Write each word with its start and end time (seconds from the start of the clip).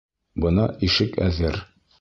Бына 0.45 0.65
ишек 0.89 1.21
әҙер! 1.29 1.65